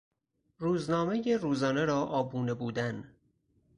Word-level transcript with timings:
روزنامهی 0.57 1.35
روزانه 1.37 1.85
را 1.85 1.99
آبونه 2.05 2.53
بودن 2.53 3.15